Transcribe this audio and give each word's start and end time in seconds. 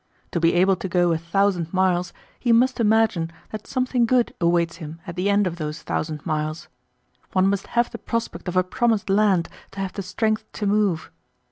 To 0.31 0.39
be 0.39 0.55
able 0.55 0.75
to 0.77 0.89
go 0.89 1.11
a 1.11 1.17
thousand 1.19 1.71
miles 1.71 2.11
he 2.39 2.51
must 2.51 2.79
imagine 2.79 3.31
that 3.51 3.67
something 3.67 4.07
good 4.07 4.33
awaits 4.41 4.77
him 4.77 4.99
at 5.05 5.15
the 5.15 5.29
end 5.29 5.45
of 5.45 5.57
those 5.57 5.83
thousand 5.83 6.25
miles. 6.25 6.67
One 7.33 7.45
must 7.47 7.67
have 7.77 7.91
the 7.91 7.99
prospect 7.99 8.47
of 8.47 8.57
a 8.57 8.63
promised 8.63 9.11
land 9.11 9.47
to 9.73 9.79
have 9.79 9.93
the 9.93 10.01
strength 10.01 10.51
to 10.53 10.65
move. 10.65 11.11